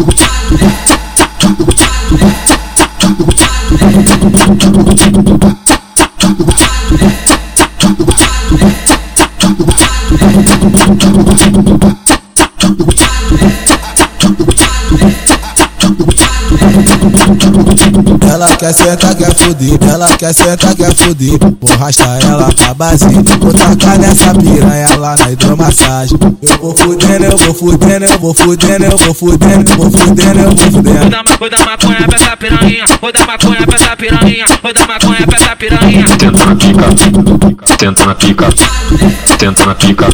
[0.00, 0.16] Jump,
[1.76, 1.98] jump,
[16.16, 16.29] jump,
[18.32, 21.38] Ela quer sentar, quer fuder, ela quer sentar, quer fuder.
[21.60, 23.04] Vou rastrar ela pra base,
[23.40, 26.18] vou tacar nessa piranha lá na hidromassagem.
[26.40, 30.38] Eu vou fudendo, eu vou fudendo, eu vou fudendo, eu vou fudendo, eu vou fudendo,
[30.38, 31.10] eu vou fudendo.
[31.38, 35.26] Vou dar maconha pra essa piranha, vou dar maconha pra essa piranha, vou dar maconha
[35.26, 36.04] pra essa piranha.
[36.18, 36.88] Tenta na pica,
[37.78, 38.46] tenta na pica,
[39.38, 40.06] tenta na pica,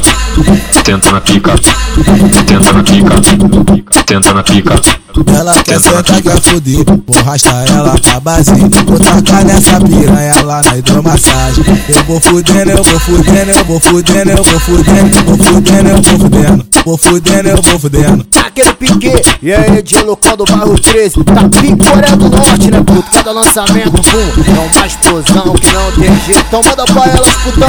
[0.84, 1.52] tenta na pica,
[2.46, 3.14] tenta na pica,
[4.05, 4.74] tenta na pica.
[5.34, 8.50] Ela quer sentar, quer fuder, vou rastrar ela pra base.
[8.87, 11.64] Vou tacar nessa piranha lá na hidromassagem.
[11.88, 15.88] Eu vou fudendo, eu vou fudendo, eu vou fudendo, eu vou fudendo, eu vou fudendo,
[15.88, 16.66] eu vou fudendo.
[16.84, 18.27] Vou fudendo, eu vou fudendo.
[18.37, 22.78] Aquele pique, e aí de local do bairro 13 Tá pique Coreia do Norte, né?
[22.78, 23.10] Puto?
[23.10, 26.45] Cada lançamento, pum É uma explosão que não tem jeito.
[26.46, 27.68] Então manda pra elas, putão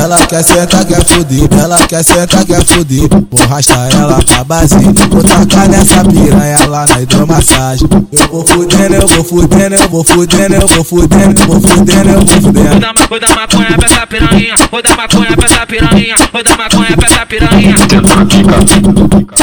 [0.00, 3.08] Ela quer sentar, quer fuder, ela quer sentar, quer fuder.
[3.30, 4.74] Vou rastrar ela pra base,
[5.10, 7.88] vou tacar nessa piranha lá na hidromassagem.
[8.12, 12.08] Eu vou fudendo, eu vou fudendo, eu vou fudendo, eu vou fudendo, eu vou fudendo,
[12.08, 12.80] eu vou fudendo.
[13.08, 16.96] Vou dar maconha pra essa piranha, vou dar maconha pra essa piranha, vou dar maconha
[16.96, 17.74] pra essa piranha.
[17.88, 18.58] Tenta na pica,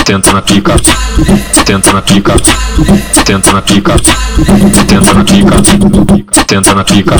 [0.05, 0.75] tenta na pica,
[1.65, 2.33] tenta na pica,
[3.25, 3.95] tenta na pica,
[4.87, 5.57] tenta na pica,
[6.47, 7.15] tenta na pica.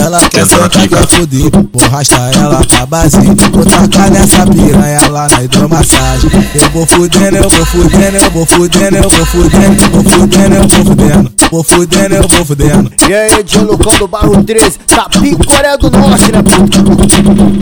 [0.00, 3.18] Ela quer sentar, quer fuder, vou rastrar ela pra base.
[3.52, 6.30] Vou tacar nessa piranha lá na hidromassagem.
[6.54, 10.54] Eu vou fudendo, eu vou fudendo, eu vou fudendo, eu vou fudendo, eu vou fudendo,
[10.54, 11.32] eu vou fudendo.
[11.50, 12.92] Vou fudendo, eu vou fudendo.
[13.08, 15.06] E aí de local do bairro 13 Tá
[15.46, 17.52] Coreia do Norte, né?